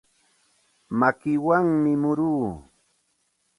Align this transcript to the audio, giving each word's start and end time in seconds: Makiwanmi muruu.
Makiwanmi 0.99 1.91
muruu. 2.01 2.47